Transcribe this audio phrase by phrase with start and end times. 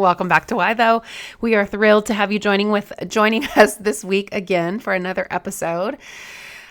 [0.00, 1.02] Welcome back to Why Though.
[1.42, 5.26] We are thrilled to have you joining with joining us this week again for another
[5.30, 5.98] episode.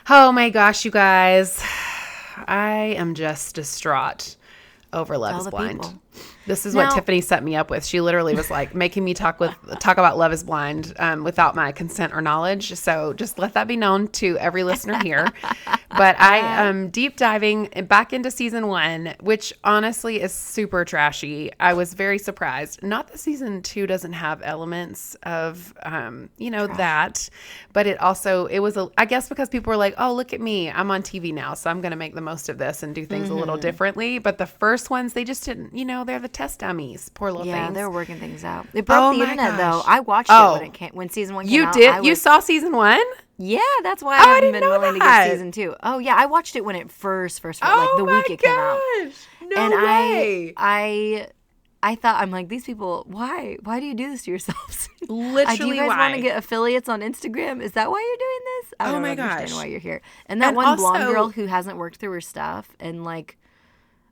[0.09, 1.63] Oh my gosh, you guys.
[2.47, 4.35] I am just distraught
[4.91, 5.83] over Love is Blind.
[5.83, 6.01] People.
[6.45, 7.85] This is now, what Tiffany set me up with.
[7.85, 11.55] She literally was like making me talk with talk about Love is Blind um, without
[11.55, 12.73] my consent or knowledge.
[12.75, 15.27] So just let that be known to every listener here.
[15.89, 21.51] but I am deep diving back into season one, which honestly is super trashy.
[21.59, 22.81] I was very surprised.
[22.81, 26.77] Not that season two doesn't have elements of, um, you know, Trash.
[26.77, 27.29] that,
[27.73, 28.89] but it also it was a.
[28.97, 31.69] I guess because people were like, "Oh, look at me, I'm on TV now, so
[31.69, 33.33] I'm going to make the most of this and do things mm-hmm.
[33.33, 33.61] a little mm-hmm.
[33.61, 35.75] differently." But the first ones, they just didn't.
[35.75, 37.09] You know, they're the test dummies.
[37.13, 37.75] Poor little yeah, things.
[37.75, 38.65] they're working things out.
[38.73, 39.57] It broke oh the internet gosh.
[39.57, 39.81] though.
[39.85, 40.55] I watched oh.
[40.55, 40.71] it when it oh.
[40.71, 41.47] came when season one.
[41.47, 41.75] you out.
[41.75, 42.05] You did?
[42.05, 43.03] You saw season one?
[43.37, 45.23] Yeah, that's why oh, I haven't been willing that.
[45.23, 45.75] to get season two.
[45.83, 48.81] Oh yeah, I watched it when it first first oh, like the week it gosh.
[48.97, 49.49] came out.
[49.49, 50.53] No and way.
[50.55, 51.27] I
[51.81, 53.05] I I thought I'm like these people.
[53.07, 53.57] Why?
[53.63, 54.89] Why do you do this to yourselves?
[55.09, 57.63] Uh, Literally, do you guys want to get affiliates on Instagram?
[57.63, 58.73] Is that why you're doing this?
[58.79, 59.55] I oh don't my understand gosh.
[59.55, 60.01] why you're here.
[60.27, 63.39] And that and one also, blonde girl who hasn't worked through her stuff and like,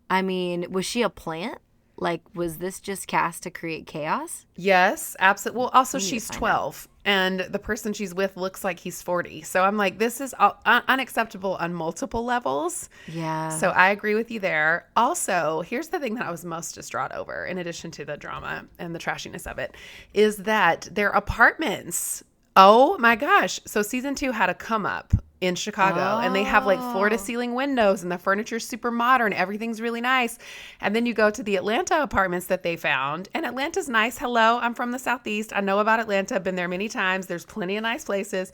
[0.10, 1.60] I mean, was she a plant?
[1.98, 4.46] Like, was this just cast to create chaos?
[4.56, 5.60] Yes, absolutely.
[5.60, 6.98] Well, also, she's 12, out.
[7.06, 9.42] and the person she's with looks like he's 40.
[9.42, 12.90] So I'm like, this is un- unacceptable on multiple levels.
[13.08, 13.50] Yeah.
[13.50, 14.88] So I agree with you there.
[14.96, 18.66] Also, here's the thing that I was most distraught over, in addition to the drama
[18.78, 19.74] and the trashiness of it,
[20.14, 22.24] is that their apartments
[22.60, 23.60] Oh my gosh.
[23.68, 26.20] So season two had a come up in Chicago oh.
[26.20, 27.20] and they have like floor to oh.
[27.20, 29.34] ceiling windows and the furniture's super modern.
[29.34, 30.40] Everything's really nice.
[30.82, 34.18] And then you go to the Atlanta apartments that they found and Atlanta's nice.
[34.18, 35.52] Hello, I'm from the Southeast.
[35.56, 36.36] I know about Atlanta.
[36.36, 37.28] I've been there many times.
[37.28, 38.52] There's plenty of nice places.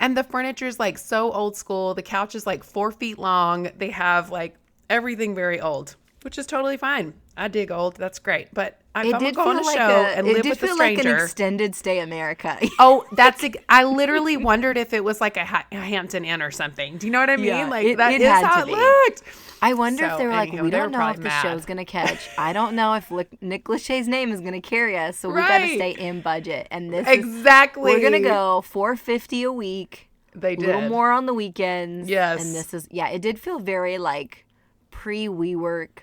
[0.00, 1.94] And the furniture's like so old school.
[1.94, 3.70] The couch is like four feet long.
[3.76, 4.56] They have like
[4.88, 7.14] everything very old, which is totally fine.
[7.36, 7.96] I dig old.
[7.96, 8.52] That's great.
[8.52, 10.68] But I it did a like a, and live with a stranger.
[10.68, 12.58] It did feel like an extended stay America.
[12.78, 16.98] oh, that's I literally wondered if it was like a, Hampton Inn or something.
[16.98, 17.46] Do you know what I mean?
[17.46, 18.72] Yeah, like it, that it is how it be.
[18.72, 19.22] looked.
[19.62, 21.42] I wonder so, if they were like, we don't know if the mad.
[21.42, 22.28] show's gonna catch.
[22.36, 23.10] I don't know if
[23.40, 25.48] Nick Lachey's name is gonna carry us, so we right.
[25.48, 26.68] got to stay in budget.
[26.70, 30.10] And this exactly is, we're gonna go four fifty a week.
[30.34, 32.10] They did a little more on the weekends.
[32.10, 33.08] Yes, and this is yeah.
[33.08, 34.44] It did feel very like
[34.90, 36.00] pre WeWork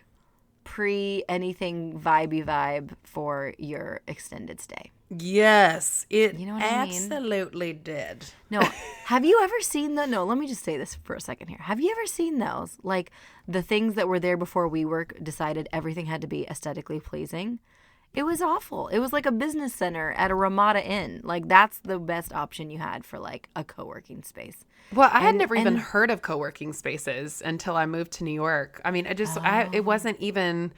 [0.80, 4.92] pre anything vibey vibe for your extended stay.
[5.10, 7.84] Yes, it you know absolutely I mean?
[7.84, 8.26] did.
[8.50, 8.62] No,
[9.04, 10.08] have you ever seen the?
[10.08, 11.58] No, let me just say this for a second here.
[11.60, 12.78] Have you ever seen those?
[12.82, 13.12] Like
[13.46, 17.60] the things that were there before WeWork decided everything had to be aesthetically pleasing.
[18.14, 18.88] It was awful.
[18.88, 21.22] It was like a business center at a Ramada Inn.
[21.24, 24.66] Like that's the best option you had for like a co-working space.
[24.94, 28.34] Well, I had never and, even heard of co-working spaces until I moved to New
[28.34, 28.82] York.
[28.84, 29.42] I mean, I just oh.
[29.42, 30.72] I, it wasn't even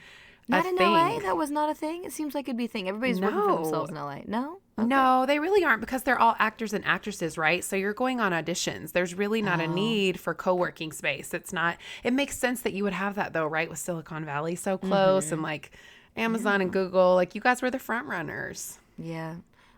[0.49, 0.91] not in thing.
[0.91, 1.19] LA.
[1.19, 2.03] That was not a thing.
[2.03, 2.89] It seems like it'd be a thing.
[2.89, 3.27] Everybody's no.
[3.27, 4.19] working for themselves in LA.
[4.25, 4.57] No.
[4.77, 4.87] Okay.
[4.87, 7.63] No, they really aren't because they're all actors and actresses, right?
[7.63, 8.91] So you're going on auditions.
[8.91, 9.65] There's really not oh.
[9.65, 11.33] a need for co-working space.
[11.33, 11.77] It's not.
[12.03, 13.69] It makes sense that you would have that though, right?
[13.69, 15.35] With Silicon Valley so close mm-hmm.
[15.35, 15.71] and like
[16.15, 16.63] Amazon yeah.
[16.65, 18.79] and Google, like you guys were the front runners.
[18.97, 19.35] Yeah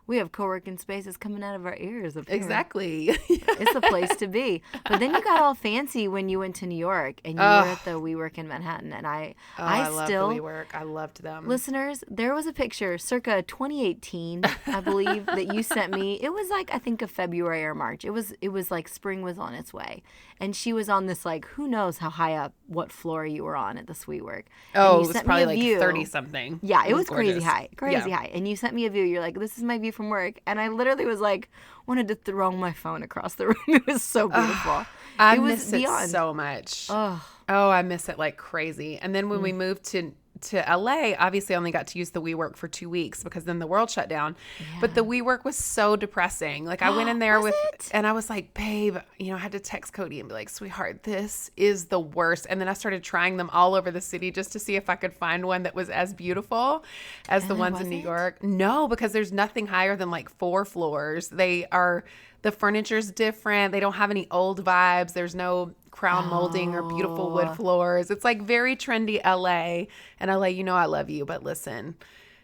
[0.08, 2.18] we have co-working spaces coming out of our ears.
[2.28, 3.10] Exactly.
[3.30, 4.62] it's a place to be.
[4.90, 7.62] But then you got all fancy when you went to New York and you oh.
[7.62, 8.92] were at the WeWork in Manhattan.
[8.92, 10.66] And I, oh, I, I still WeWork.
[10.74, 11.48] I loved them.
[11.48, 16.20] Listeners, there was a picture, circa 2018, I believe, that you sent me.
[16.22, 18.04] It was like I think a February or March.
[18.04, 20.04] It was it was like spring was on its way,
[20.40, 23.56] and she was on this like who knows how high up, what floor you were
[23.56, 24.44] on at the WeWork.
[24.76, 26.60] Oh, it was probably like 30 something.
[26.62, 28.18] Yeah, it, it was, was crazy high, crazy yeah.
[28.18, 28.32] high.
[28.34, 29.04] And you sent me a view.
[29.04, 31.50] You're like, this is my view from work, and I literally was like,
[31.86, 33.58] wanted to throw my phone across the room.
[33.68, 34.86] It was so beautiful.
[35.20, 36.88] I it miss it so much.
[36.90, 37.24] Oh.
[37.50, 38.98] oh, I miss it like crazy.
[38.98, 39.44] And then when mm.
[39.44, 40.14] we moved to
[40.44, 43.60] to LA, obviously I only got to use the WeWork for two weeks because then
[43.60, 44.36] the world shut down.
[44.60, 44.66] Yeah.
[44.82, 46.66] But the WeWork was so depressing.
[46.66, 47.90] Like I went in there with, it?
[47.92, 50.50] and I was like, babe, you know, I had to text Cody and be like,
[50.50, 52.46] sweetheart, this is the worst.
[52.50, 54.96] And then I started trying them all over the city just to see if I
[54.96, 56.84] could find one that was as beautiful
[57.30, 58.44] as and the ones in New York.
[58.44, 61.30] No, because there's nothing higher than like four floors.
[61.30, 62.04] They are
[62.44, 63.72] the furniture's different.
[63.72, 65.14] They don't have any old vibes.
[65.14, 67.54] There's no crown molding or beautiful wood oh.
[67.54, 68.10] floors.
[68.10, 69.86] It's like very trendy LA.
[70.20, 71.96] And LA, you know I love you, but listen,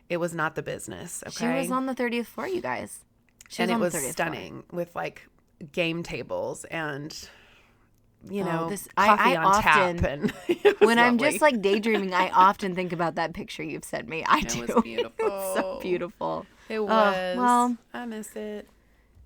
[0.07, 1.23] it was not the business.
[1.27, 1.35] Okay.
[1.35, 2.99] She was on the 30th floor, you guys.
[3.49, 4.11] She and it on the was 30th floor.
[4.11, 5.27] stunning with like
[5.71, 7.11] game tables and
[8.29, 10.99] you oh, know Oh, this- I- coffee I on often- tap and it was When
[10.99, 14.23] I'm just like daydreaming, I often think about that picture you've sent me.
[14.27, 14.61] I do.
[14.61, 16.45] was It was so beautiful.
[16.69, 18.69] it oh, was well- I miss it.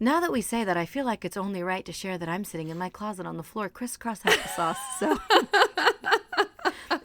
[0.03, 2.43] Now that we say that, I feel like it's only right to share that I'm
[2.43, 4.75] sitting in my closet on the floor, crisscross applesauce.
[4.99, 5.17] So,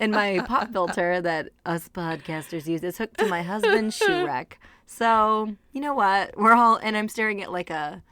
[0.00, 4.58] and my pop filter that us podcasters use is hooked to my husband's shoe rack.
[4.86, 6.36] So, you know what?
[6.36, 8.02] We're all, and I'm staring at like a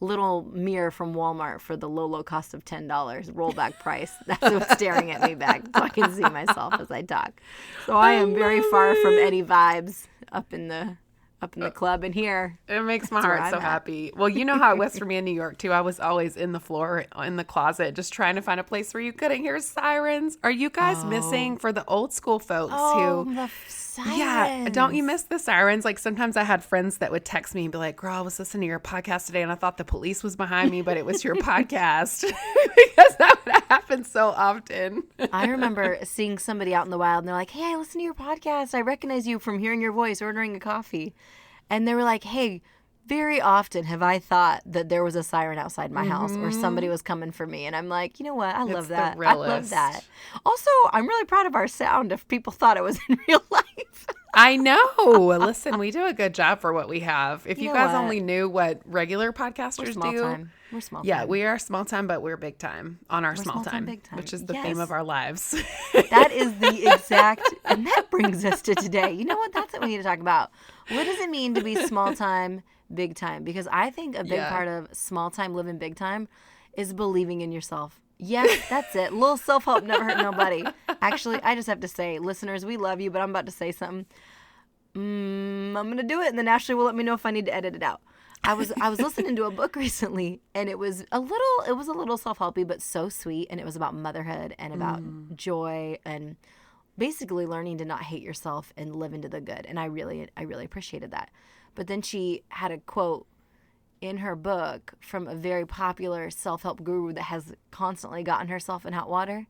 [0.00, 2.88] little mirror from Walmart for the low, low cost of $10
[3.30, 4.12] rollback price.
[4.26, 7.40] That's what's staring at me back so I can see myself as I talk.
[7.86, 10.96] So I am very far from any vibes up in the
[11.42, 12.58] up in the club in here.
[12.68, 13.62] It makes my heart so at.
[13.62, 14.12] happy.
[14.16, 15.72] Well, you know how it was for me in New York too.
[15.72, 18.94] I was always in the floor in the closet, just trying to find a place
[18.94, 20.38] where you couldn't hear sirens.
[20.42, 21.06] Are you guys oh.
[21.06, 23.48] missing for the old school folks Oh, who?
[23.96, 24.18] Sirens.
[24.18, 25.84] Yeah, don't you miss the sirens?
[25.84, 28.38] Like sometimes I had friends that would text me and be like, "Girl, I was
[28.38, 31.04] listening to your podcast today, and I thought the police was behind me, but it
[31.04, 32.22] was your podcast."
[32.76, 35.04] because that would happen so often.
[35.32, 38.04] I remember seeing somebody out in the wild and they're like, Hey, I listen to
[38.04, 38.74] your podcast.
[38.74, 41.14] I recognize you from hearing your voice ordering a coffee.
[41.68, 42.62] And they were like, Hey,
[43.06, 46.88] very often have I thought that there was a siren outside my house or somebody
[46.88, 47.64] was coming for me.
[47.66, 48.54] And I'm like, you know what?
[48.54, 48.78] I love Mm-hmm.
[48.78, 49.18] It's the that.
[49.18, 50.04] I love that.
[50.44, 54.06] Also, I'm really proud of our sound if people thought it was in real life.
[54.34, 54.86] I know.
[55.40, 57.46] Listen, we do a good job for what we have.
[57.46, 58.02] If you, know guys what?
[58.02, 60.52] only knew what regular podcasters small do, time.
[60.72, 61.28] We're small Yeah, time.
[61.28, 64.02] we are small time, but we're big time on our small, small time, time, big
[64.02, 64.16] time.
[64.18, 65.54] which is the theme of our lives.
[66.10, 69.12] That is the exact, and that brings us to today.
[69.12, 69.52] You know what?
[69.52, 70.50] That's what we need to talk about.
[70.88, 72.62] What does it mean to be small time,
[72.92, 73.44] big time?
[73.44, 74.48] Because I think a big Yeah.
[74.50, 76.28] part of small time, living big time,
[76.74, 78.00] is believing in yourself.
[78.18, 79.12] Yes, that's it.
[79.12, 80.64] little self help never hurt nobody.
[81.02, 83.72] Actually, I just have to say, listeners, we love you, but I'm about to say
[83.72, 84.06] something.
[84.94, 87.44] Mm, I'm gonna do it, and then Ashley will let me know if I need
[87.46, 88.00] to edit it out.
[88.44, 91.72] I was I was listening to a book recently, and it was a little it
[91.76, 95.02] was a little self helpy, but so sweet, and it was about motherhood and about
[95.36, 96.36] joy and
[96.96, 99.66] basically learning to not hate yourself and live into the good.
[99.66, 101.30] And I really I really appreciated that.
[101.76, 103.26] But then she had a quote
[104.00, 108.84] in her book from a very popular self help guru that has constantly gotten herself
[108.84, 109.46] in hot water.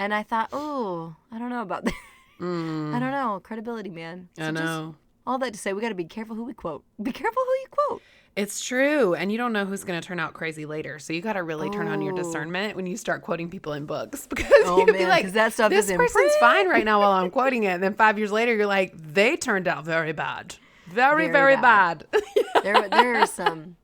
[0.00, 1.94] And I thought, oh, I don't know about that.
[2.40, 2.94] Mm.
[2.94, 3.40] I don't know.
[3.42, 4.28] Credibility, man.
[4.38, 4.94] I So just know.
[5.26, 6.84] all that to say, we got to be careful who we quote.
[7.02, 8.02] Be careful who you quote.
[8.36, 9.14] It's true.
[9.14, 11.00] And you don't know who's going to turn out crazy later.
[11.00, 12.18] So you got to really turn on your Oh.
[12.18, 15.52] discernment when you start quoting people in books because Oh, you could be like, that
[15.52, 17.70] stuff this person's fine right now while I'm quoting it.
[17.70, 20.54] And then five years later, you're like, they turned out very bad.
[20.88, 22.06] Very, very, Very bad.
[22.62, 23.76] There, there are some,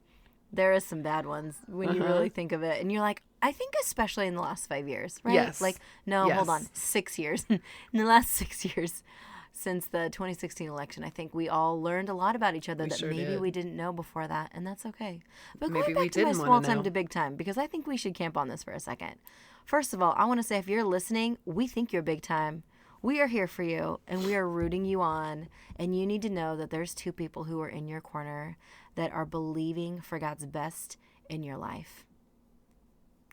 [0.52, 2.12] there is some bad ones when you Uh-huh.
[2.12, 5.20] really think of it, and you're like, I think especially in the last five years,
[5.22, 5.34] right?
[5.34, 5.60] Yes.
[5.60, 7.44] Like, no, hold on, six years.
[7.50, 7.60] in
[7.92, 9.02] the last six years,
[9.52, 12.98] since the 2016 election, I think we all learned a lot about each other that
[12.98, 13.40] sure maybe did.
[13.40, 15.20] we didn't know before that, and that's okay.
[15.60, 17.86] But Maybe going we back to my small time to big time, because I think
[17.86, 19.14] we should camp on this for a second.
[19.64, 22.64] First of all, I want to say if you're listening, we think you're big time.
[23.04, 25.50] We are here for you and we are rooting you on.
[25.76, 28.56] And you need to know that there's two people who are in your corner
[28.94, 30.96] that are believing for God's best
[31.28, 32.06] in your life.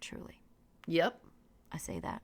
[0.02, 0.42] Truly.
[0.88, 1.22] yep.
[1.72, 2.22] I say that.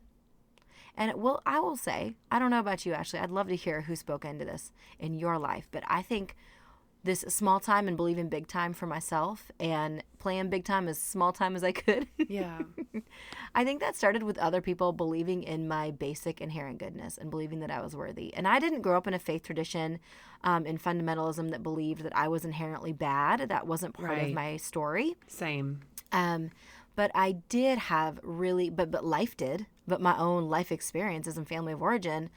[0.97, 3.19] And well, I will say, I don't know about you, Ashley.
[3.19, 6.35] I'd love to hear who spoke into this in your life, but I think
[7.03, 11.31] this small time and believing big time for myself and playing big time as small
[11.31, 12.07] time as I could.
[12.17, 12.59] Yeah.
[13.55, 17.59] I think that started with other people believing in my basic inherent goodness and believing
[17.59, 18.33] that I was worthy.
[18.33, 19.99] And I didn't grow up in a faith tradition
[20.43, 23.47] um, in fundamentalism that believed that I was inherently bad.
[23.49, 25.15] That wasn't part of my story.
[25.27, 25.81] Same.
[26.11, 26.51] Um,
[26.95, 29.67] but I did have really, but but life did.
[29.87, 32.29] But my own life experiences and family of origin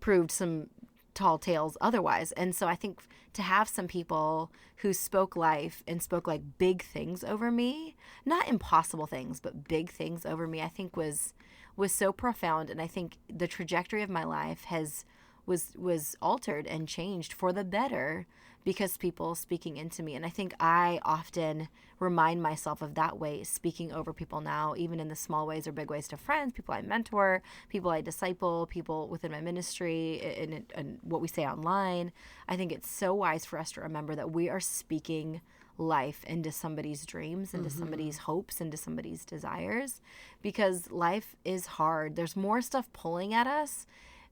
[0.00, 0.68] proved some
[1.16, 2.30] tall tales otherwise.
[2.32, 3.00] And so I think
[3.32, 8.46] to have some people who spoke life and spoke like big things over me, not
[8.46, 11.34] impossible things, but big things over me, I think was
[11.76, 12.70] was so profound.
[12.70, 15.04] And I think the trajectory of my life has
[15.46, 18.26] was was altered and changed for the better
[18.66, 20.16] because people speaking into me.
[20.16, 21.68] And i think i often
[22.00, 25.72] remind myself of that way speaking over people now even in the small ways or
[25.72, 30.64] big ways to friends people i mentor people i disciple people within my ministry and,
[30.74, 32.12] and what we say online.
[32.48, 35.40] I think it's so wise for us to remember that we are speaking
[35.78, 37.78] life into somebody's dreams into mm-hmm.
[37.78, 40.00] somebody's hopes into somebody's desires
[40.42, 42.16] because life is hard.
[42.16, 43.86] There's more stuff pulling at us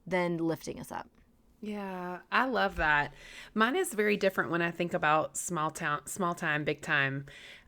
[0.07, 1.09] than lifting us up
[1.65, 3.15] Yeah, I love that.
[3.55, 7.25] Mine is very different when I think about small town, small time, big time.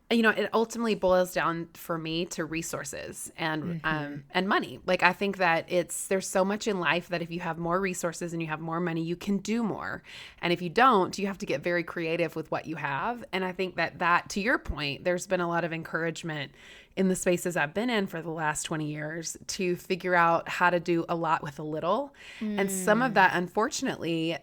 [0.09, 3.87] You know it ultimately boils down for me to resources and Mm-hmm.
[3.87, 4.79] um and money.
[4.85, 7.79] Like i think that it's there's so much in life that if you have more
[7.79, 10.03] resources and you have more money you can do more.
[10.41, 13.25] And if you don't you have to get very creative with what you have.
[13.33, 16.51] And i think that that to your point there's been a lot of encouragement
[16.95, 20.69] in the spaces i've been in for the last 20 years to figure out how
[20.69, 22.13] to do a lot with a little.
[22.39, 24.37] And some of that unfortunately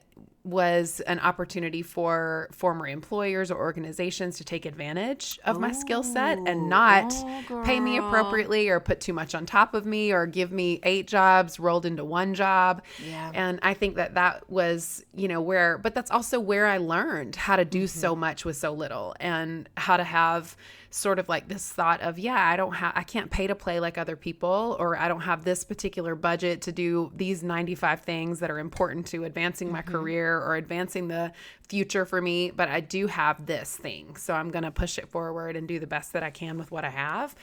[0.44, 6.36] was an opportunity for former employers or organizations to take advantage of my skill set
[6.36, 10.12] and oh, not oh, pay me appropriately or put too much on top of me
[10.12, 12.82] or give me eight jobs rolled into one job.
[13.06, 13.30] Yeah.
[13.32, 17.36] And I think that that was, you know, where, but that's also where I learned
[17.36, 18.00] how to do mm-hmm.
[18.00, 20.56] so much with so little and how to have
[20.94, 23.80] sort of like this thought of, yeah, I don't have, I can't pay to play
[23.80, 28.38] like other people, or I don't have this particular budget to do these 95 things
[28.38, 29.90] that are important to advancing my mm-hmm.
[29.90, 31.32] career or advancing the
[31.68, 34.14] future for me, but I do have this thing.
[34.14, 36.70] So I'm going to push it forward and do the best that I can with
[36.70, 37.34] what I have.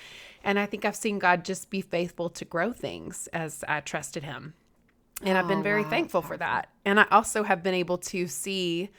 [0.45, 4.23] And I think I've seen God just be faithful to grow things as I trusted
[4.23, 4.53] Him.
[5.23, 6.69] And I've been oh, very thankful for that.
[6.85, 8.91] And I also have been able to see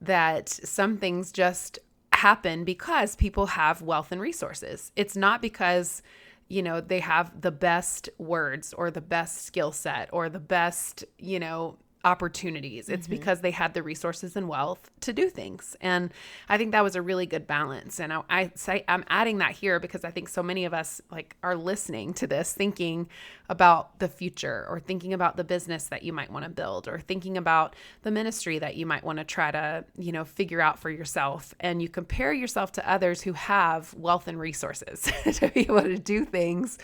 [0.00, 1.80] that some things just
[2.18, 4.92] happen because people have wealth and resources.
[4.96, 6.02] It's not because,
[6.48, 11.04] you know, they have the best words or the best skill set or the best,
[11.18, 12.88] you know, opportunities.
[12.88, 13.16] It's mm-hmm.
[13.16, 15.76] because they had the resources and wealth to do things.
[15.80, 16.12] And
[16.48, 18.00] I think that was a really good balance.
[18.00, 21.00] And I, I say I'm adding that here because I think so many of us
[21.10, 23.08] like are listening to this thinking
[23.48, 27.00] about the future or thinking about the business that you might want to build or
[27.00, 30.78] thinking about the ministry that you might want to try to, you know, figure out
[30.78, 31.54] for yourself.
[31.60, 35.98] And you compare yourself to others who have wealth and resources to be able to
[35.98, 36.78] do things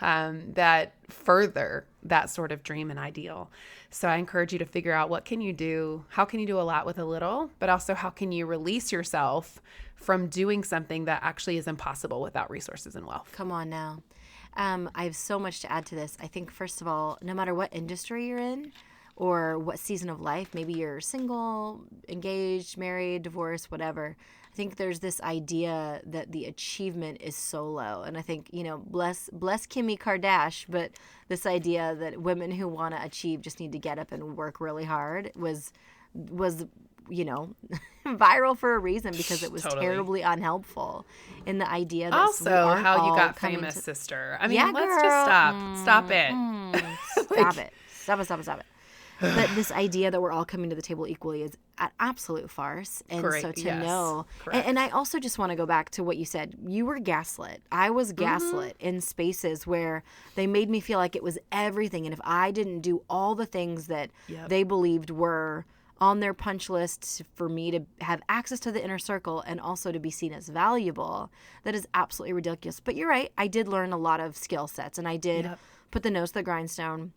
[0.00, 3.50] um, that further that sort of dream and ideal.
[3.90, 6.04] So I encourage you to figure out what can you do?
[6.08, 7.50] How can you do a lot with a little?
[7.58, 9.60] But also how can you release yourself
[9.96, 13.30] from doing something that actually is impossible without resources and wealth?
[13.32, 14.02] Come on now.
[14.56, 16.16] Um, I have so much to add to this.
[16.20, 18.72] I think, first of all, no matter what industry you're in
[19.16, 24.16] or what season of life, maybe you're single, engaged, married, divorced, whatever.
[24.52, 28.02] I think there's this idea that the achievement is so low.
[28.02, 30.90] And I think, you know, bless bless Kimmy Kardashian, but
[31.28, 34.60] this idea that women who want to achieve just need to get up and work
[34.60, 35.72] really hard was
[36.14, 36.66] was
[37.10, 37.54] you know
[38.06, 39.82] viral for a reason because it was Totally.
[39.82, 41.06] terribly unhelpful
[41.46, 44.36] in the idea that Also, how you got famous, to- sister.
[44.40, 45.02] I mean, Yeah, let's girl.
[45.02, 45.76] just stop.
[45.78, 46.84] Stop it.
[47.30, 47.72] Stop it.
[47.92, 48.66] Stop it, stop it, stop it.
[49.20, 53.02] But this idea that we're all coming to the table equally is an absolute farce.
[53.10, 53.84] And so to Yes.
[53.84, 56.54] know, and, and I also just want to go back to what you said.
[56.66, 57.60] You were gaslit.
[57.70, 58.24] I was Mm-hmm.
[58.24, 60.02] gaslit in spaces where
[60.36, 62.06] they made me feel like it was everything.
[62.06, 64.48] And if I didn't do all the things that Yep.
[64.48, 65.66] they believed were
[66.00, 69.92] on their punch list for me to have access to the inner circle and also
[69.92, 71.30] to be seen as valuable,
[71.64, 72.80] that is absolutely ridiculous.
[72.80, 73.30] But you're right.
[73.36, 75.58] I did learn a lot of skill sets and I did Yep.
[75.90, 77.12] put the nose to the grindstone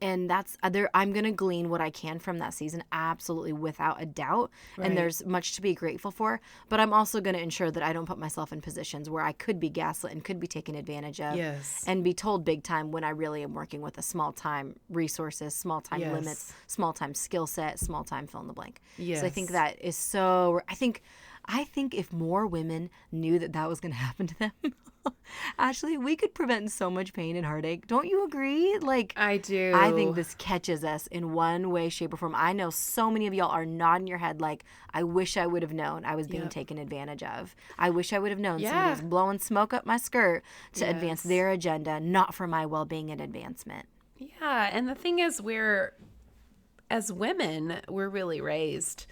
[0.00, 4.00] and that's other i'm going to glean what i can from that season absolutely without
[4.02, 4.86] a doubt Right.
[4.88, 7.92] and there's much to be grateful for but i'm also going to ensure that i
[7.92, 11.20] don't put myself in positions where i could be gaslit and could be taken advantage
[11.20, 11.82] of Yes.
[11.86, 15.54] and be told big time when i really am working with a small time resources
[15.54, 16.12] small time Yes.
[16.12, 18.80] limits small time skill set small time fill in the blank
[19.20, 21.02] so i think that is so i think
[21.46, 24.52] i think if more women knew that that was going to happen to them
[25.58, 27.88] Ashley, we could prevent so much pain and heartache.
[27.88, 28.78] Don't you agree?
[28.78, 29.72] Like, I do.
[29.74, 32.34] I think this catches us in one way, shape, or form.
[32.36, 35.62] I know so many of y'all are nodding your head like, I wish I would
[35.62, 36.52] have known I was being Yep.
[36.52, 37.56] taken advantage of.
[37.78, 40.44] I wish I would have known somebody was blowing smoke up my skirt
[40.74, 43.86] to advance their agenda, not for my well being and advancement.
[44.18, 45.94] Yeah, and the thing is we're
[46.90, 49.06] as women, we're really raised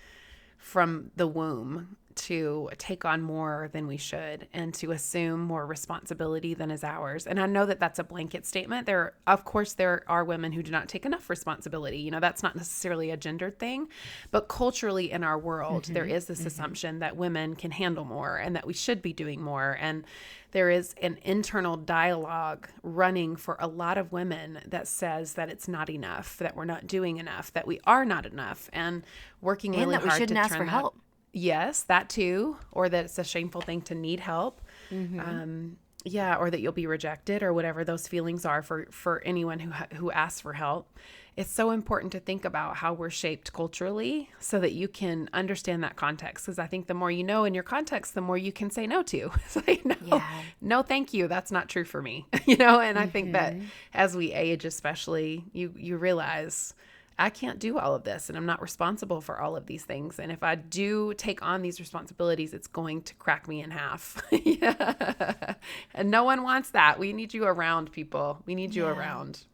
[0.57, 6.53] from the womb to take on more than we should and to assume more responsibility
[6.53, 7.27] than is ours.
[7.27, 8.87] And I know that that's a blanket statement.
[8.87, 11.99] There of course there are women who do not take enough responsibility.
[11.99, 13.89] You know, that's not necessarily a gendered thing,
[14.31, 16.15] but culturally in our world there mm-hmm.
[16.15, 16.49] is this mm-hmm.
[16.49, 20.05] assumption that women can handle more and that we should be doing more and
[20.53, 25.69] there is an internal dialogue running for a lot of women that says that it's
[25.69, 29.05] not enough, that we're not doing enough, that we are not enough, and
[29.41, 30.97] working And really that we hard shouldn't to ask turn for that- help.
[31.33, 34.61] Yes, that too, or that it's a shameful thing to need help.
[34.91, 35.21] Mm-hmm.
[35.21, 39.59] Um, yeah, or that you'll be rejected, or whatever those feelings are for for anyone
[39.61, 40.99] who ha- who asks for help.
[41.37, 45.85] It's so important to think about how we're shaped culturally, so that you can understand
[45.85, 46.45] that context.
[46.47, 48.87] Because I think the more you know in your context, the more you can say
[48.87, 49.31] no to.
[49.67, 50.29] Like no, Yeah.
[50.61, 51.29] no, thank you.
[51.29, 52.27] That's not true for me.
[52.47, 53.67] you know, and I think that Mm-hmm.
[53.95, 56.75] as we age, especially, you you realize
[57.21, 60.19] I can't do all of this and I'm not responsible for all of these things.
[60.19, 64.23] And if I do take on these responsibilities, it's going to crack me in half.
[64.33, 65.55] yeah.
[65.95, 66.99] And no one wants that.
[66.99, 68.43] We need you around, people.
[68.47, 68.93] We need you Yeah.
[68.93, 69.45] around.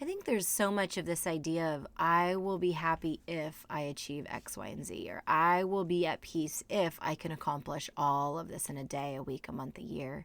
[0.00, 3.80] I think there's so much of this idea of I will be happy if I
[3.82, 7.90] achieve X, Y, and Z, or I will be at peace if I can accomplish
[7.98, 10.24] all of this in a day, a week, a month, a year.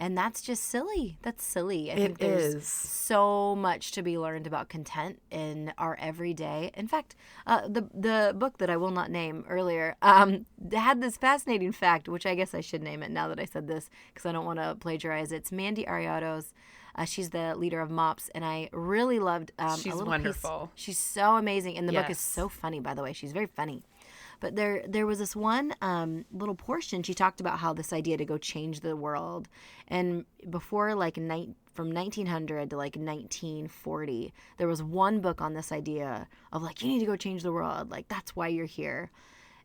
[0.00, 1.18] And that's just silly.
[1.22, 1.90] That's silly.
[1.90, 2.68] I think there's is.
[2.68, 6.70] so much to be learned about content in our everyday.
[6.74, 11.16] In fact, uh, the the book that I will not name earlier um, had this
[11.16, 14.24] fascinating fact, which I guess I should name it now that I said this because
[14.24, 15.32] I don't want to plagiarize.
[15.32, 16.54] It's Mandy Arioto's.
[16.94, 19.52] Uh, she's the leader of MOPS, and I really loved.
[19.56, 20.70] Um, She's wonderful.
[20.74, 20.84] Piece.
[20.84, 22.80] She's so amazing, and the book is so funny.
[22.80, 23.84] By the way, she's very funny.
[24.40, 27.02] But there, there was this one um, little portion.
[27.02, 29.48] She talked about how this idea to go change the world,
[29.88, 35.70] and before like night from 1900 to like 1940, there was one book on this
[35.70, 37.90] idea of like you need to go change the world.
[37.90, 39.10] Like that's why you're here.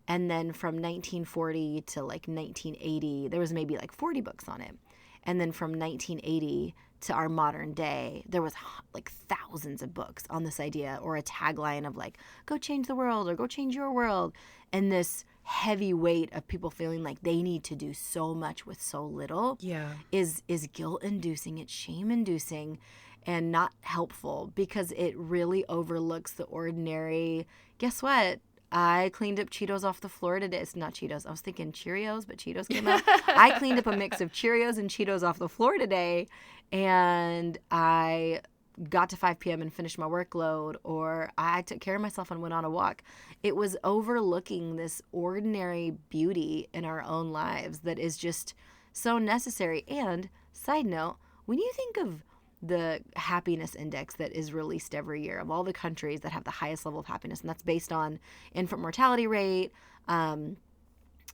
[0.07, 4.75] And then from 1940 to like 1980, there was maybe like 40 books on it.
[5.23, 8.53] And then from 1980 to our modern day, there was
[8.93, 12.95] like thousands of books on this idea or a tagline of like, go change the
[12.95, 14.33] world or go change your world.
[14.71, 18.81] And this heavy weight of people feeling like they need to do so much with
[18.81, 19.89] so little Yeah.
[20.11, 22.79] is is guilt inducing it's shame inducing
[23.25, 27.45] and not helpful because it really overlooks the ordinary
[27.77, 28.39] guess what
[28.71, 30.57] I cleaned up Cheetos off the floor today.
[30.57, 31.27] It's not Cheetos.
[31.27, 33.03] I was thinking Cheerios, but Cheetos came out.
[33.27, 36.27] I cleaned up a mix of Cheerios and Cheetos off the floor today,
[36.71, 38.41] and I
[38.89, 39.61] got to 5 p.m.
[39.61, 43.03] and finished my workload, or I took care of myself and went on a walk.
[43.43, 48.55] It was overlooking this ordinary beauty in our own lives that is just
[48.91, 49.83] so necessary.
[49.87, 52.23] And, side note, when you think of
[52.61, 56.51] the happiness index that is released every year of all the countries that have the
[56.51, 58.19] highest level of happiness, and that's based on
[58.53, 59.71] infant mortality rate,
[60.07, 60.57] um,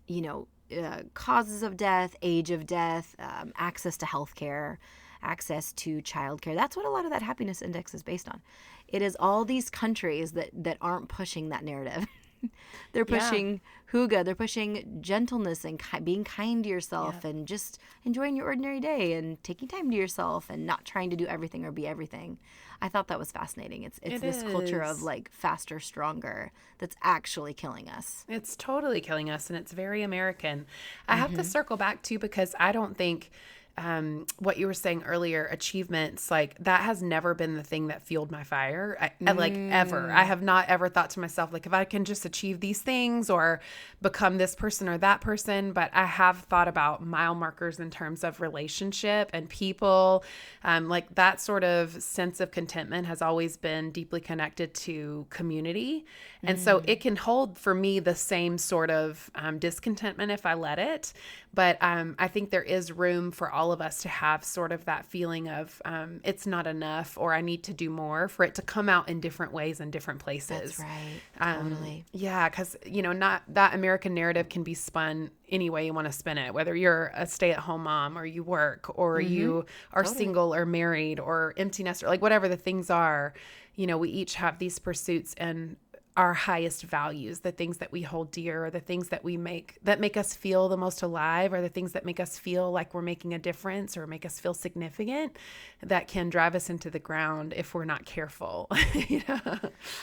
[0.07, 4.79] you know, uh, causes of death, age of death, um, access to health care,
[5.21, 6.55] access to childcare.
[6.55, 8.41] That's what a lot of that happiness index is based on.
[8.87, 12.05] It is all these countries that, that aren't pushing that narrative.
[12.93, 13.19] they're Yeah.
[13.19, 13.61] pushing
[13.91, 18.79] hygge, they're pushing gentleness and ki- being kind to yourself and just enjoying your ordinary
[18.79, 22.37] day and taking time to yourself and not trying to do everything or be everything.
[22.81, 23.83] I thought that was fascinating.
[23.83, 28.23] It's it's It this culture of like faster, stronger that's actually killing us.
[28.29, 30.65] It's totally killing us, and it's very American.
[31.07, 31.39] I have Mm-hmm.
[31.39, 33.31] to circle back to because I don't think
[33.77, 38.01] um, what you were saying earlier, achievements, like that has never been the thing that
[38.01, 38.97] fueled my fire.
[38.99, 40.11] I, I- Like ever, Mm.
[40.11, 43.29] I have not ever thought to myself like if I can just achieve these things
[43.29, 43.61] or
[44.01, 45.71] become this person or that person.
[45.71, 50.23] But I have thought about mile markers in terms of relationship and people.
[50.63, 56.05] Um, like that sort of sense of contentment has always been deeply connected to community.
[56.41, 60.53] And so it can hold for me the same sort of um, discontentment if I
[60.53, 61.11] let it.
[61.53, 64.85] But um, I think there is room for all of us to have sort of
[64.85, 68.55] that feeling of um, it's not enough or I need to do more for it
[68.55, 70.77] to come out in different ways in different places.
[70.77, 71.21] That's right.
[71.39, 72.05] Um, Totally.
[72.11, 76.07] Yeah, because you know, not that American narrative can be spun any way you want
[76.07, 76.53] to spin it.
[76.53, 81.53] Whether you're a stay-at-home mom or you work or you are single or married or
[81.57, 83.33] empty nester, like whatever the things are,
[83.75, 85.75] you know, we each have these pursuits and
[86.19, 89.77] our highest values, the things that we hold dear, or the things that we make
[89.83, 92.93] that make us feel the most alive, or the things that make us feel like
[92.93, 95.37] we're making a difference or make us feel significant,
[95.81, 98.67] that can drive us into the ground if we're not careful.
[99.29, 99.59] know?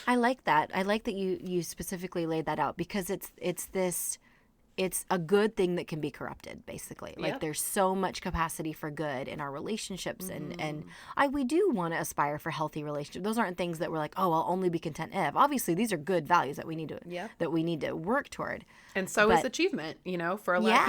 [0.07, 0.71] I like that.
[0.75, 4.19] I like that you you specifically laid that out because it's it's this
[4.77, 7.15] it's a good thing that can be corrupted basically.
[7.17, 7.41] Like Yep.
[7.41, 10.89] there's so much capacity for good in our relationships and and Mm.
[11.17, 13.25] I we do want to aspire for healthy relationships.
[13.25, 15.97] Those aren't things that we're like, "Oh, I'll only be content if." Obviously, these are
[15.97, 17.31] good values that we need to Yep.
[17.39, 18.65] that we need to work toward.
[18.95, 20.79] And so is achievement, you know, for a lot yeah.
[20.81, 20.85] of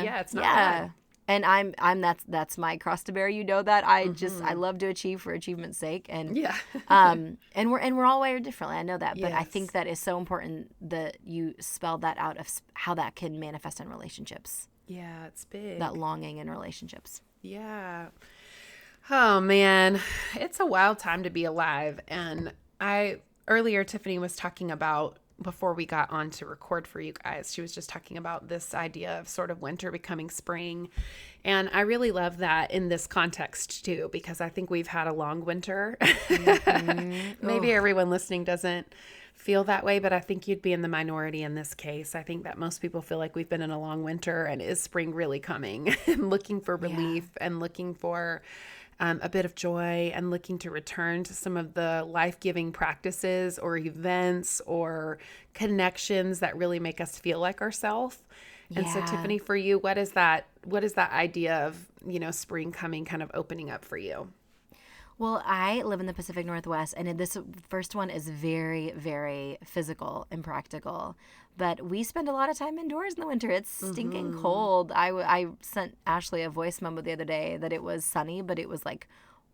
[0.00, 0.04] people.
[0.12, 0.54] Yeah, it's not yeah.
[0.80, 0.92] bad.
[1.28, 3.28] And I'm I'm that's that's my cross to bear.
[3.28, 3.86] You know that.
[3.86, 6.36] I just I love to achieve for achievement's sake and Mm-hmm.
[6.36, 6.56] Yeah.
[6.88, 9.86] um and we're and we're all wired differently i know that but i think that
[9.86, 14.68] is so important that you spelled that out of how that can manifest in relationships
[14.86, 15.78] yeah, it's big.
[15.78, 18.06] that longing in relationships Yeah.
[19.10, 20.00] Oh man,
[20.34, 21.98] it's a wild time to be alive.
[22.08, 27.12] And I earlier Tiffany was talking about before we got on to record for you
[27.12, 27.52] guys.
[27.52, 30.88] She was just talking about this idea of sort of winter becoming spring.
[31.44, 35.12] And I really love that in this context too because I think we've had a
[35.12, 35.96] long winter.
[36.00, 37.46] Mm-hmm.
[37.46, 38.94] Maybe everyone listening doesn't
[39.34, 42.14] feel that way, but I think you'd be in the minority in this case.
[42.14, 44.80] I think that most people feel like we've been in a long winter and is
[44.80, 48.42] spring really coming and looking for relief and looking for
[49.02, 52.70] um, a bit of joy and looking to return to some of the life giving
[52.70, 55.18] practices or events or
[55.54, 58.16] connections that really make us feel like ourselves.
[58.74, 60.46] And so, Tiffany, for you, what is that?
[60.64, 64.32] What is that idea of you know spring coming, kind of opening up for you?
[65.18, 67.36] Well, I live in the Pacific Northwest, and this
[67.68, 71.16] first one is very, very physical and practical.
[71.56, 73.50] But we spend a lot of time indoors in the winter.
[73.50, 74.42] It's stinking mm-hmm.
[74.42, 74.90] cold.
[74.92, 78.58] I, I sent Ashley a voice memo the other day that it was sunny, but
[78.58, 79.06] it was like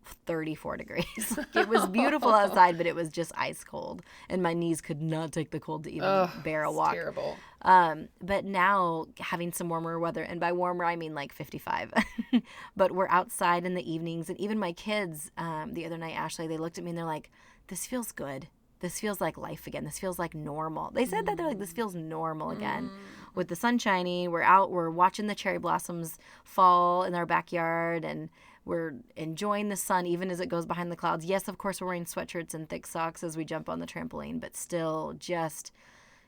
[0.05, 1.39] 34 degrees.
[1.55, 4.01] it was beautiful outside, but it was just ice cold.
[4.29, 6.93] And my knees could not take the cold to even bear a walk.
[6.93, 7.37] Terrible.
[7.61, 11.93] Um, but now having some warmer weather, and by warmer I mean like 55.
[12.75, 16.47] but we're outside in the evenings, and even my kids, um, the other night, Ashley,
[16.47, 17.29] they looked at me and they're like,
[17.67, 18.47] "This feels good.
[18.79, 19.83] This feels like life again.
[19.83, 22.89] This feels like normal." They said that they're like, "This feels normal again."
[23.35, 28.05] With the sun shining, we're out, we're watching the cherry blossoms fall in our backyard,
[28.05, 28.29] and
[28.69, 31.25] we're enjoying the sun even as it goes behind the clouds.
[31.25, 34.39] Yes, of course, we're wearing sweatshirts and thick socks as we jump on the trampoline,
[34.39, 35.71] but still just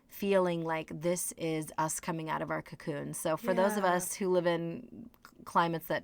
[0.10, 3.13] feeling like this is us coming out of our cocoon.
[3.13, 5.10] So for those of us who live in
[5.45, 6.04] climates that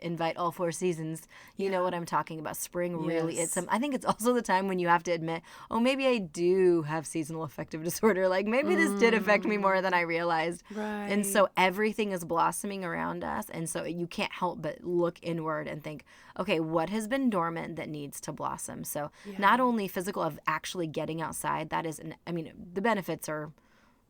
[0.00, 2.56] invite all four seasons, you know what I'm talking about.
[2.56, 3.44] Spring really Yes.
[3.44, 6.06] it's some I think it's also the time when you have to admit, oh maybe
[6.06, 8.28] I do have seasonal affective disorder.
[8.28, 10.62] Like maybe this did affect me more than I realized.
[10.74, 11.06] Right.
[11.06, 15.66] And so everything is blossoming around us and so you can't help but look inward
[15.68, 16.04] and think,
[16.38, 18.84] okay, what has been dormant that needs to blossom?
[18.84, 23.28] So not only physical of actually getting outside, that is an I mean the benefits
[23.28, 23.50] are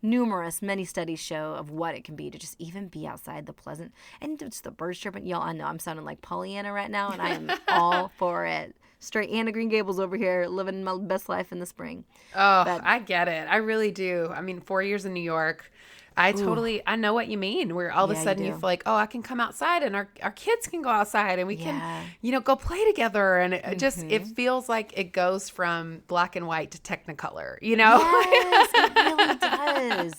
[0.02, 3.52] numerous many studies show of what it can be to just even be outside the
[3.52, 7.11] pleasant and it's the birds chirping y'all i know i'm sounding like pollyanna right now
[7.11, 10.96] and i am all for it straight Anne of Green Gables over here living my
[10.98, 13.46] best life in the spring Oh, I get it.
[13.48, 14.30] I really do.
[14.34, 15.70] I mean, four years in New York.
[16.18, 17.74] I totally, I know what you mean.
[17.74, 18.59] Where all of a sudden you, do.
[18.59, 21.46] feel like, oh, I can come outside and our, our kids can go outside and
[21.48, 21.70] we Yeah.
[21.70, 21.78] Mm-hmm.
[21.78, 23.38] can, you know, go play together.
[23.38, 27.57] And it it just, it feels like it goes from black and white to technicolor,
[27.62, 27.98] you know?
[28.31, 30.14] Yes, it really does.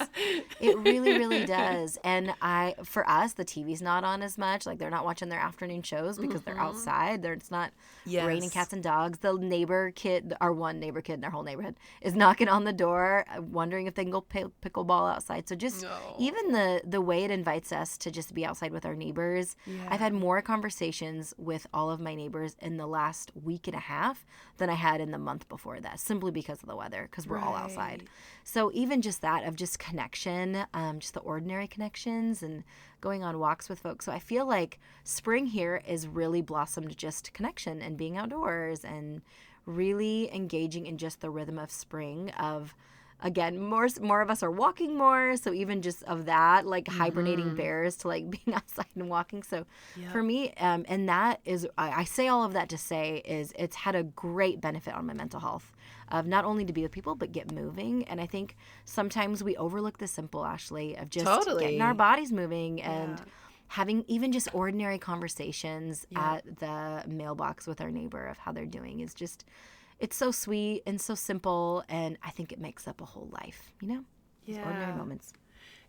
[0.60, 1.98] It really, really does.
[2.04, 4.66] And I, for us, the TV's not on as much.
[4.66, 7.22] Like they're not watching their afternoon shows because they're outside.
[7.22, 7.72] There, it's not
[8.06, 8.54] raining Yes.
[8.54, 9.20] cats and dogs.
[9.20, 12.74] The neighbor kid, our one neighbor kid in our whole neighborhood, is knocking on the
[12.74, 15.48] door, uh, wondering if they can go play pickleball outside.
[15.48, 15.84] So just
[16.19, 19.56] even the the way it invites us to just be outside with our neighbors.
[19.89, 23.80] I've had more conversations with all of my neighbors in the last week and a
[23.80, 24.25] half
[24.58, 27.39] than I had in the month before that, simply because of the weather, because we're
[27.39, 28.04] all outside.
[28.43, 32.63] So even just that of just connection, um, just the ordinary connections and
[33.02, 34.06] going on walks with folks.
[34.06, 39.21] So I feel like spring here is really blossomed just connection and being outdoors and
[39.65, 42.73] really engaging in just the rhythm of spring of
[43.22, 47.54] again more more of us are walking more so even just of that like hibernating
[47.56, 49.66] bears to like being outside and walking so
[50.12, 53.54] for me um and that is I, I say all of that to say is
[53.58, 55.72] it's had a great benefit on my mental health
[56.12, 58.56] of not only to be with people but get moving and i think
[58.86, 61.64] sometimes we overlook the simple ashley of just Totally.
[61.66, 63.22] getting our bodies moving and
[63.68, 69.02] having even just ordinary conversations at the mailbox with our neighbor of how they're doing
[69.02, 69.46] is just
[70.00, 73.72] it's so sweet and so simple and i think it makes up a whole life
[73.82, 74.04] you know
[74.46, 75.34] Just ordinary moments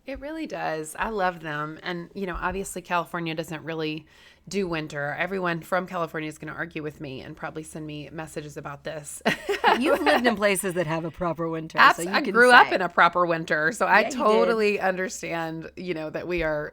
[0.06, 0.96] It really does.
[0.98, 1.78] I love them.
[1.82, 4.06] And, you know, obviously California doesn't really
[4.48, 5.14] do winter.
[5.18, 8.82] Everyone from California is going to argue with me and probably send me messages about
[8.82, 9.22] this.
[9.78, 12.72] you've lived in places that have a proper winter Abs- so you I grew up
[12.72, 14.18] in a proper winter, so I Yeah, did.
[14.18, 16.72] totally understand, you know, that we are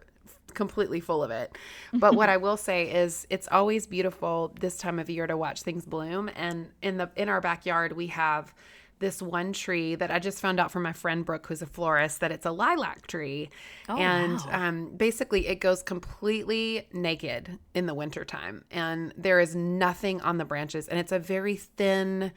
[0.54, 1.58] completely full of it.
[1.94, 5.62] But what I will say is it's always beautiful this time of year to watch
[5.62, 8.54] things bloom and in the in our backyard we have
[9.00, 12.20] this one tree that I just found out from my friend Brooke, who's a florist,
[12.22, 13.50] that it's a lilac tree.
[13.88, 14.68] and wow.
[14.68, 18.64] um, basically, it goes completely naked in the wintertime.
[18.72, 20.88] And there is nothing on the branches.
[20.88, 22.32] And it's a very thin,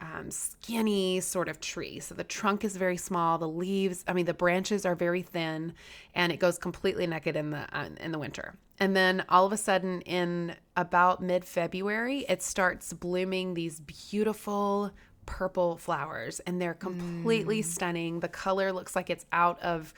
[0.00, 2.00] um, skinny sort of tree.
[2.00, 3.38] So the trunk is very small.
[3.38, 5.74] The leaves, I mean, the branches are very thin,
[6.14, 8.54] and it goes completely naked in the uh, in the winter.
[8.78, 14.90] And then all of a sudden, in about mid February, it starts blooming these beautiful
[15.26, 18.20] purple flowers, and they're completely stunning.
[18.20, 19.92] The color looks like it's out of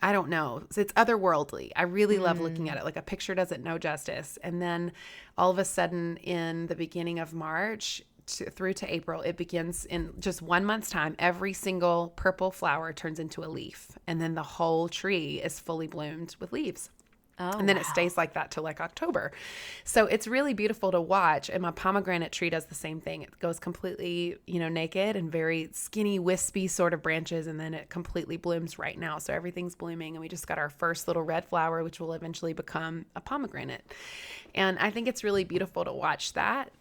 [0.00, 0.62] I don't know.
[0.76, 1.72] It's otherworldly.
[1.74, 2.84] I really love looking at it.
[2.84, 4.38] Like a picture doesn't know justice.
[4.44, 4.92] And then
[5.36, 8.02] all of a sudden, in the beginning of March
[8.36, 11.16] to, through to April, it begins in just one month's time.
[11.18, 15.86] Every single purple flower turns into a leaf, and then the whole tree is fully
[15.86, 16.90] bloomed with leaves.
[17.40, 19.30] Oh, and then it stays like that till like October.
[19.84, 21.48] So it's really beautiful to watch.
[21.48, 23.22] And my pomegranate tree does the same thing.
[23.22, 27.74] It goes completely, you know, naked and very skinny, wispy sort of branches, and then
[27.74, 29.18] it completely blooms right now.
[29.18, 32.54] So everything's blooming, and we just got our first little red flower, which will eventually
[32.54, 33.84] become a pomegranate.
[34.54, 36.72] And I think it's really beautiful to watch that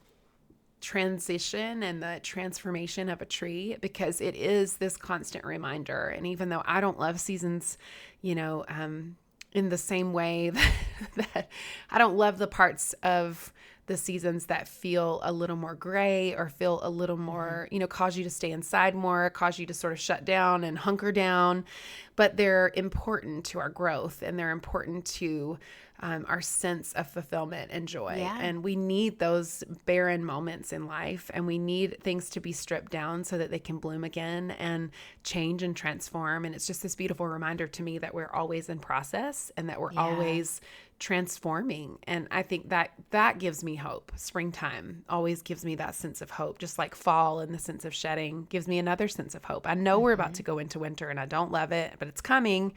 [0.82, 6.08] transition and the transformation of a tree because it is this constant reminder.
[6.08, 7.78] And even though I don't love seasons,
[8.22, 9.18] you know, um,
[9.54, 10.74] in the same way that,
[11.16, 11.50] that
[11.90, 13.52] I don't love the parts of
[13.88, 17.88] the seasons that feel a little more gray or feel a little more, you know,
[17.88, 21.12] cause you to stay inside more, cause you to sort of shut down and hunker
[21.14, 21.64] down.
[22.18, 25.58] But they're important to our growth and they're important to
[26.00, 28.18] um, our sense of fulfillment and joy.
[28.20, 28.38] Yeah.
[28.40, 32.92] And we need those barren moments in life and we need things to be stripped
[32.92, 34.92] down so that they can bloom again and
[35.24, 36.46] change and transform.
[36.46, 39.82] And it's just this beautiful reminder to me that we're always in process and that
[39.82, 40.02] we're Yeah.
[40.02, 40.62] always
[41.00, 42.00] transforming.
[42.06, 44.12] And i think that that gives me hope.
[44.16, 47.94] Springtime always gives me that sense of hope just like fall and the sense of
[47.94, 49.68] shedding gives me another sense of hope.
[49.68, 50.52] I know we're about to mm-hmm.
[50.54, 52.74] go into winter and i don't love it but it's coming.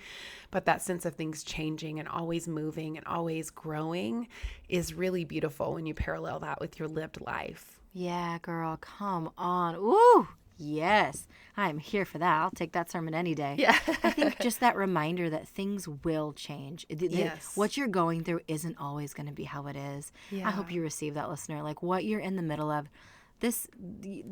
[0.50, 4.28] But that sense of things changing and always moving and always growing
[4.68, 7.80] is really beautiful when you parallel that with your lived life.
[7.92, 9.76] Yeah, girl, come on.
[9.76, 10.28] Ooh,
[10.58, 11.26] yes.
[11.60, 12.40] I'm here for that.
[12.40, 13.56] I'll take that sermon any day.
[13.58, 13.78] Yeah.
[14.02, 16.86] I think just that reminder that things will change.
[16.88, 17.56] Yes.
[17.56, 20.12] What you're going through isn't always going to be how it is.
[20.30, 20.48] Yeah.
[20.48, 21.62] I hope you receive that, listener.
[21.62, 22.88] Like what you're in the middle of.
[23.40, 23.66] This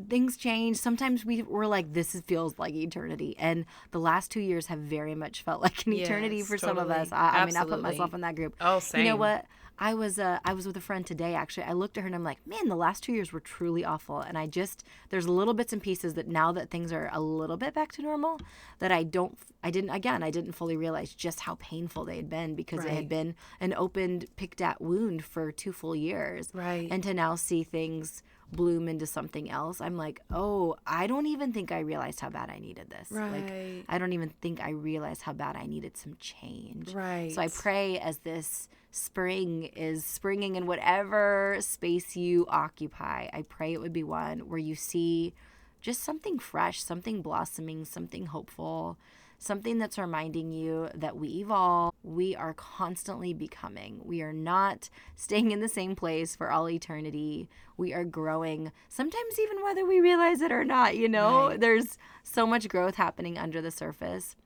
[0.09, 0.77] things change.
[0.77, 5.15] Sometimes we we're like this feels like eternity, and the last two years have very
[5.15, 7.11] much felt like an eternity Yes, for some of us.
[7.11, 8.55] I, I mean, I put myself in that group.
[8.61, 9.05] Oh, same.
[9.05, 9.47] You know what?
[9.81, 11.65] I was uh, I was with a friend today actually.
[11.65, 14.21] I looked at her and I'm like, man, the last two years were truly awful.
[14.21, 17.57] And I just there's little bits and pieces that now that things are a little
[17.57, 18.41] bit back to normal,
[18.81, 22.29] that I don't I didn't again I didn't fully realize just how painful they had
[22.29, 26.51] been because it had been an opened picked at wound for two full years.
[26.53, 26.89] Right.
[26.91, 31.53] And to now see things bloom into something else, I'm like, oh, I don't even
[31.53, 33.11] think I realized how bad I needed this.
[33.11, 33.85] Like Right.
[33.89, 36.95] I don't even think I realized how bad I needed some change.
[36.95, 37.33] Right.
[37.33, 43.73] So I pray as this spring is springing in whatever space you occupy, I pray
[43.73, 45.35] it would be one where you see
[45.81, 48.99] just something fresh, something blossoming, something hopeful,
[49.39, 51.95] something that's reminding you that we evolve.
[52.09, 54.01] We are constantly becoming.
[54.03, 57.49] We are not staying in the same place for all eternity.
[57.77, 61.49] We are growing, sometimes even whether we realize it or not, you know?
[61.49, 61.61] Right.
[61.61, 64.37] There's so much growth happening under the surface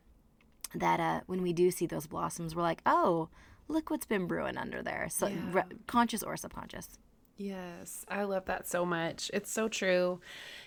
[0.74, 3.28] that uh, when we do see those blossoms, we're like, oh,
[3.68, 5.06] look what's been brewing under there.
[5.10, 5.36] So, Yeah.
[5.52, 6.88] re- conscious or subconscious.
[7.36, 9.30] Yes, I love that so much.
[9.32, 10.20] It's so true.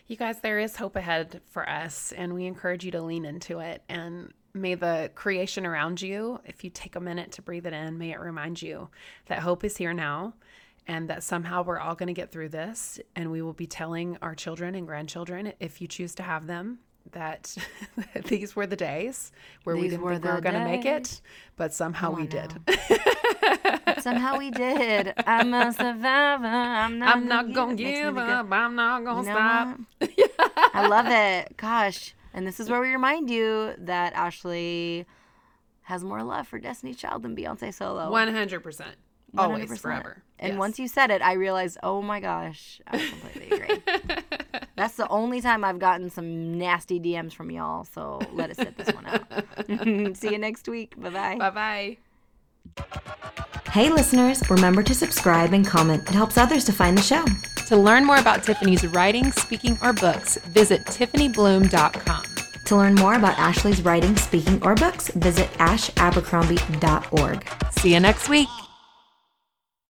[0.07, 3.59] You guys, there is hope ahead for us, and we encourage you to lean into
[3.59, 3.83] it.
[3.87, 7.97] And may the creation around you, if you take a minute to breathe it in,
[7.97, 8.89] may it remind you
[9.27, 10.33] that hope is here now
[10.87, 12.99] and that somehow we're all going to get through this.
[13.15, 16.79] And we will be telling our children and grandchildren, if you choose to have them,
[17.11, 17.55] that
[18.25, 19.31] these were the days
[19.63, 21.21] where we didn't were think we were going to make it,
[21.55, 22.53] but somehow we did.
[23.99, 25.13] Somehow we did.
[25.25, 26.45] I'm a survivor.
[26.45, 27.15] I'm not.
[27.15, 28.51] I'm not going to Makes me give up.
[28.51, 30.59] I'm not going to You know stop.
[30.73, 31.55] I love it.
[31.57, 32.14] Gosh.
[32.35, 35.05] And this is where we remind you that Ashley
[35.83, 38.11] has more love for Destiny's Child than Beyonce solo.
[38.11, 38.95] One hundred percent.
[39.37, 39.79] Always, 100%.
[39.81, 40.23] forever.
[40.39, 40.59] And Yes.
[40.59, 43.83] once you said it, I realized, oh my gosh, I completely agree.
[44.77, 47.83] That's the only time I've gotten some nasty DMs from y'all.
[47.83, 50.15] So let us sit this one out.
[50.17, 50.93] See you next week.
[51.01, 51.35] Bye bye.
[51.37, 51.97] Bye bye.
[53.71, 56.07] Hey, listeners, remember to subscribe and comment.
[56.07, 57.25] It helps others to find the show.
[57.67, 62.23] To learn more about Tiffany's writing, speaking, or books, visit TiffanyBloom.com.
[62.65, 67.47] To learn more about Ashley's writing, speaking, or books, visit ashabercrombie.org.
[67.71, 68.47] See you next week.